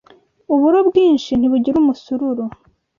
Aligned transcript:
Uburo 0.53 0.79
bwinshi 0.89 1.31
ntibugira 1.35 1.75
umusururu 1.79 2.43